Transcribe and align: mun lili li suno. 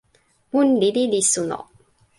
mun 0.51 0.67
lili 0.81 1.03
li 1.11 1.21
suno. 1.31 1.59